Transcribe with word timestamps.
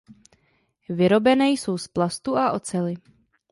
Vyrobené 0.89 1.49
jsou 1.49 1.77
z 1.77 1.87
plastu 1.87 2.37
a 2.37 2.51
oceli. 2.51 2.93